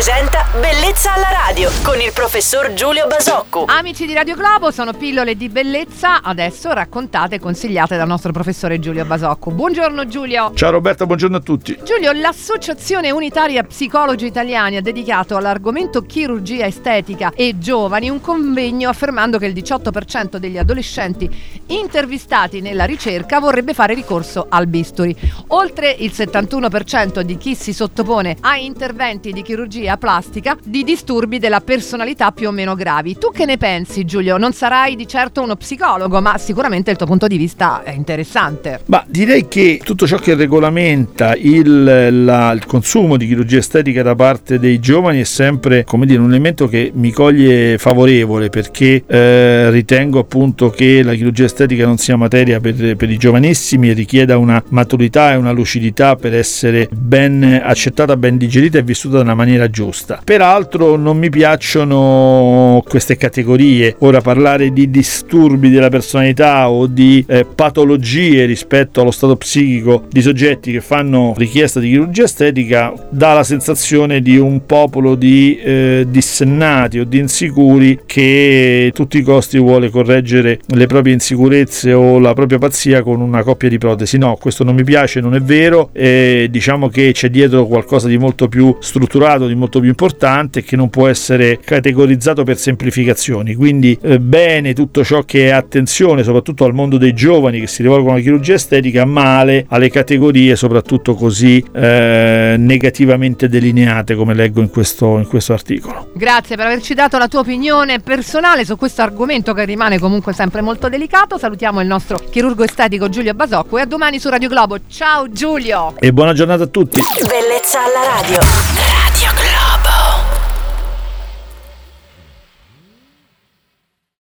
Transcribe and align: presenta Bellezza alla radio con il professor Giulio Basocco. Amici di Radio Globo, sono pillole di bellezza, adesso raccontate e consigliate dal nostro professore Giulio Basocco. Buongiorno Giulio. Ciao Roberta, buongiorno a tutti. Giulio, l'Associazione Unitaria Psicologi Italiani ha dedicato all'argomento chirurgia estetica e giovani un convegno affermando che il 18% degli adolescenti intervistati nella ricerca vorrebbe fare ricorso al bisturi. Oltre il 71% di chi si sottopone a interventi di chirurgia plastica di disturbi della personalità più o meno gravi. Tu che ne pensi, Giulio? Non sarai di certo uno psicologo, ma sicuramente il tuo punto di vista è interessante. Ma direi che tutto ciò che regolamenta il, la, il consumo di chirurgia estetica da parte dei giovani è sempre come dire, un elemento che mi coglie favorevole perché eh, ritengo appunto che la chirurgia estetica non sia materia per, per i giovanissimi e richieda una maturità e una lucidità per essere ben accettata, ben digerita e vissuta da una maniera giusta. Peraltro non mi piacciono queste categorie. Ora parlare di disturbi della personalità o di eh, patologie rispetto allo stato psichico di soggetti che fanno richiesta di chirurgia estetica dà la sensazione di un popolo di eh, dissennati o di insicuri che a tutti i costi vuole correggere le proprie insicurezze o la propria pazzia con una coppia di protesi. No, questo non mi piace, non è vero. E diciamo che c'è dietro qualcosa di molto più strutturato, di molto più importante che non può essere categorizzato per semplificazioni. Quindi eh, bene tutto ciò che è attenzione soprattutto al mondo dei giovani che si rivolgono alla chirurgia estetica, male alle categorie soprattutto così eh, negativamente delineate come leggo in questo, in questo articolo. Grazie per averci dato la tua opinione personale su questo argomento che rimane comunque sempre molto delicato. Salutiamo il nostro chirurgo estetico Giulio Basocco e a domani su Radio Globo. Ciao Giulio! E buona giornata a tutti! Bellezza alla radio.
presenta 0.00 0.46
Bellezza 0.58 1.12
alla 1.12 1.28
radio 1.30 1.70
con 1.82 2.00
il 2.00 2.10
professor 2.14 2.72
Giulio 2.72 3.06
Basocco. 3.06 3.66
Amici 3.66 4.06
di 4.06 4.14
Radio 4.14 4.34
Globo, 4.34 4.70
sono 4.70 4.94
pillole 4.94 5.36
di 5.36 5.50
bellezza, 5.50 6.22
adesso 6.22 6.72
raccontate 6.72 7.34
e 7.34 7.38
consigliate 7.38 7.98
dal 7.98 8.06
nostro 8.06 8.32
professore 8.32 8.78
Giulio 8.78 9.04
Basocco. 9.04 9.50
Buongiorno 9.50 10.06
Giulio. 10.06 10.52
Ciao 10.54 10.70
Roberta, 10.70 11.04
buongiorno 11.04 11.36
a 11.36 11.40
tutti. 11.40 11.78
Giulio, 11.84 12.12
l'Associazione 12.12 13.10
Unitaria 13.10 13.62
Psicologi 13.62 14.24
Italiani 14.24 14.76
ha 14.76 14.80
dedicato 14.80 15.36
all'argomento 15.36 16.02
chirurgia 16.02 16.64
estetica 16.64 17.32
e 17.34 17.58
giovani 17.58 18.08
un 18.08 18.22
convegno 18.22 18.88
affermando 18.88 19.36
che 19.36 19.46
il 19.46 19.52
18% 19.52 20.36
degli 20.38 20.56
adolescenti 20.56 21.28
intervistati 21.66 22.62
nella 22.62 22.86
ricerca 22.86 23.38
vorrebbe 23.38 23.74
fare 23.74 23.92
ricorso 23.92 24.46
al 24.48 24.66
bisturi. 24.66 25.14
Oltre 25.48 25.90
il 25.90 26.10
71% 26.14 27.20
di 27.20 27.36
chi 27.36 27.54
si 27.54 27.74
sottopone 27.74 28.36
a 28.40 28.56
interventi 28.56 29.30
di 29.32 29.42
chirurgia 29.42 29.88
plastica 29.96 30.56
di 30.62 30.84
disturbi 30.84 31.38
della 31.38 31.60
personalità 31.60 32.30
più 32.32 32.48
o 32.48 32.50
meno 32.50 32.74
gravi. 32.74 33.16
Tu 33.18 33.30
che 33.32 33.44
ne 33.44 33.56
pensi, 33.56 34.04
Giulio? 34.04 34.36
Non 34.36 34.52
sarai 34.52 34.96
di 34.96 35.06
certo 35.06 35.42
uno 35.42 35.56
psicologo, 35.56 36.20
ma 36.20 36.38
sicuramente 36.38 36.90
il 36.90 36.96
tuo 36.96 37.06
punto 37.06 37.26
di 37.26 37.36
vista 37.36 37.82
è 37.82 37.92
interessante. 37.92 38.80
Ma 38.86 39.04
direi 39.06 39.48
che 39.48 39.80
tutto 39.82 40.06
ciò 40.06 40.16
che 40.16 40.34
regolamenta 40.34 41.34
il, 41.36 42.24
la, 42.24 42.52
il 42.52 42.64
consumo 42.66 43.16
di 43.16 43.26
chirurgia 43.26 43.58
estetica 43.58 44.02
da 44.02 44.14
parte 44.14 44.58
dei 44.58 44.78
giovani 44.78 45.20
è 45.20 45.24
sempre 45.24 45.84
come 45.84 46.06
dire, 46.06 46.20
un 46.20 46.28
elemento 46.28 46.68
che 46.68 46.92
mi 46.94 47.10
coglie 47.10 47.78
favorevole 47.78 48.48
perché 48.48 49.02
eh, 49.06 49.70
ritengo 49.70 50.20
appunto 50.20 50.70
che 50.70 51.02
la 51.02 51.14
chirurgia 51.14 51.44
estetica 51.44 51.84
non 51.84 51.98
sia 51.98 52.16
materia 52.16 52.60
per, 52.60 52.96
per 52.96 53.10
i 53.10 53.16
giovanissimi 53.16 53.90
e 53.90 53.92
richieda 53.92 54.36
una 54.38 54.62
maturità 54.68 55.32
e 55.32 55.36
una 55.36 55.50
lucidità 55.50 56.16
per 56.16 56.34
essere 56.34 56.88
ben 56.92 57.60
accettata, 57.62 58.16
ben 58.16 58.36
digerita 58.36 58.78
e 58.78 58.82
vissuta 58.82 59.16
da 59.16 59.22
una 59.22 59.34
maniera 59.34 59.68
giusta. 59.68 59.79
Peraltro 60.24 60.96
non 60.96 61.18
mi 61.18 61.30
piacciono 61.30 62.82
queste 62.88 63.16
categorie. 63.16 63.96
Ora 63.98 64.20
parlare 64.20 64.72
di 64.72 64.90
disturbi 64.90 65.70
della 65.70 65.88
personalità 65.88 66.70
o 66.70 66.86
di 66.86 67.24
eh, 67.26 67.44
patologie 67.44 68.44
rispetto 68.44 69.00
allo 69.00 69.10
stato 69.10 69.36
psichico 69.36 70.04
di 70.10 70.22
soggetti 70.22 70.72
che 70.72 70.80
fanno 70.80 71.34
richiesta 71.36 71.80
di 71.80 71.88
chirurgia 71.88 72.24
estetica 72.24 72.92
dà 73.10 73.34
la 73.34 73.44
sensazione 73.44 74.20
di 74.20 74.36
un 74.36 74.66
popolo 74.66 75.14
di 75.14 75.58
eh, 75.58 76.06
dissennati 76.08 76.98
o 76.98 77.04
di 77.04 77.18
insicuri 77.18 78.00
che 78.06 78.88
a 78.88 78.92
tutti 78.92 79.18
i 79.18 79.22
costi 79.22 79.58
vuole 79.58 79.90
correggere 79.90 80.60
le 80.66 80.86
proprie 80.86 81.14
insicurezze 81.14 81.92
o 81.92 82.18
la 82.18 82.34
propria 82.34 82.58
pazzia 82.58 83.02
con 83.02 83.20
una 83.20 83.42
coppia 83.42 83.68
di 83.68 83.78
protesi. 83.78 84.18
No, 84.18 84.36
questo 84.36 84.64
non 84.64 84.74
mi 84.74 84.84
piace, 84.84 85.20
non 85.20 85.34
è 85.34 85.40
vero. 85.40 85.90
E 85.92 86.48
diciamo 86.50 86.88
che 86.88 87.12
c'è 87.12 87.28
dietro 87.28 87.66
qualcosa 87.66 88.08
di 88.08 88.18
molto 88.18 88.48
più 88.48 88.76
strutturato, 88.80 89.46
di 89.46 89.54
molto 89.70 89.78
più 89.78 89.88
importante 89.88 90.62
che 90.64 90.74
non 90.74 90.90
può 90.90 91.06
essere 91.06 91.60
categorizzato 91.60 92.42
per 92.42 92.58
semplificazioni. 92.58 93.54
Quindi 93.54 93.96
eh, 94.02 94.18
bene 94.18 94.72
tutto 94.72 95.04
ciò 95.04 95.22
che 95.22 95.46
è 95.46 95.50
attenzione 95.50 96.24
soprattutto 96.24 96.64
al 96.64 96.74
mondo 96.74 96.98
dei 96.98 97.14
giovani 97.14 97.60
che 97.60 97.68
si 97.68 97.82
rivolgono 97.82 98.14
alla 98.14 98.22
chirurgia 98.22 98.54
estetica, 98.54 99.04
male 99.04 99.66
alle 99.68 99.88
categorie 99.88 100.56
soprattutto 100.56 101.14
così 101.14 101.64
eh, 101.72 102.56
negativamente 102.58 103.48
delineate 103.48 104.16
come 104.16 104.34
leggo 104.34 104.60
in 104.60 104.70
questo, 104.70 105.18
in 105.18 105.28
questo 105.28 105.52
articolo. 105.52 106.10
Grazie 106.14 106.56
per 106.56 106.66
averci 106.66 106.94
dato 106.94 107.16
la 107.16 107.28
tua 107.28 107.40
opinione 107.40 108.00
personale 108.00 108.64
su 108.64 108.76
questo 108.76 109.02
argomento 109.02 109.54
che 109.54 109.64
rimane 109.64 109.98
comunque 110.00 110.32
sempre 110.32 110.62
molto 110.62 110.88
delicato. 110.88 111.38
Salutiamo 111.38 111.80
il 111.80 111.86
nostro 111.86 112.18
chirurgo 112.30 112.64
estetico 112.64 113.08
Giulio 113.08 113.34
Basocco 113.34 113.78
e 113.78 113.82
a 113.82 113.86
domani 113.86 114.18
su 114.18 114.28
Radio 114.28 114.48
Globo. 114.48 114.78
Ciao 114.88 115.30
Giulio! 115.30 115.94
E 115.98 116.12
buona 116.12 116.32
giornata 116.32 116.64
a 116.64 116.66
tutti! 116.66 117.00
Bellezza 117.20 117.78
alla 117.84 118.20
radio. 118.20 118.99